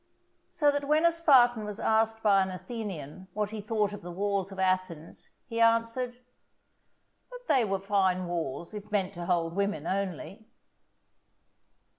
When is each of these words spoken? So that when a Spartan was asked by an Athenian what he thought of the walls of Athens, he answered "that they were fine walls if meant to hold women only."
So 0.49 0.71
that 0.71 0.85
when 0.87 1.05
a 1.05 1.11
Spartan 1.11 1.63
was 1.63 1.79
asked 1.79 2.23
by 2.23 2.41
an 2.41 2.49
Athenian 2.49 3.27
what 3.33 3.51
he 3.51 3.61
thought 3.61 3.93
of 3.93 4.01
the 4.01 4.09
walls 4.11 4.51
of 4.51 4.57
Athens, 4.57 5.29
he 5.45 5.61
answered 5.61 6.17
"that 7.29 7.45
they 7.47 7.63
were 7.63 7.77
fine 7.77 8.25
walls 8.25 8.73
if 8.73 8.91
meant 8.91 9.13
to 9.13 9.27
hold 9.27 9.55
women 9.55 9.85
only." 9.85 10.47